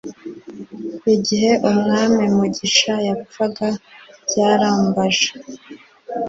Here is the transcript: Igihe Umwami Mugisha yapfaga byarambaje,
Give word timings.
Igihe 1.15 1.51
Umwami 1.69 2.23
Mugisha 2.35 2.93
yapfaga 3.07 3.67
byarambaje, 4.25 5.29